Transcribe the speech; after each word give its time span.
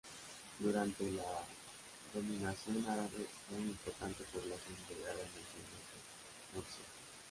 Durante 0.57 1.11
la 1.11 1.43
dominación 2.11 2.83
árabe 2.89 3.27
fue 3.47 3.59
una 3.59 3.69
importante 3.69 4.23
población 4.33 4.75
integrada 4.79 5.19
en 5.19 5.27
el 5.27 5.29
Reino 5.29 5.77
de 6.55 6.57
Murcia. 6.57 6.85